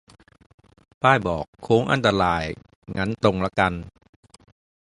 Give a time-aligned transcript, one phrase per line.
[1.01, 2.43] ป้ายบอกโค้งอันตราย
[2.97, 3.73] งั้นตรงละกัน